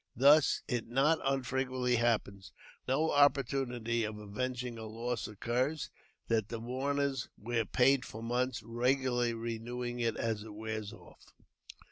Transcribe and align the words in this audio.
Thus 0.15 0.63
it 0.67 0.87
not 0.87 1.19
unfrequently 1.23 1.97
happens, 1.97 2.53
when 2.85 2.95
no 2.97 3.11
opportunity 3.11 4.03
of 4.03 4.17
avenging 4.17 4.79
a 4.79 4.85
loss 4.87 5.27
occurs, 5.27 5.91
that 6.27 6.49
the 6.49 6.59
mourners 6.59 7.29
wear 7.37 7.65
paint 7.65 8.03
for 8.03 8.23
months, 8.23 8.63
regularly 8.63 9.35
renewing 9.35 9.99
it 9.99 10.17
as 10.17 10.41
it 10.41 10.55
wears 10.55 10.91
off. 10.91 11.35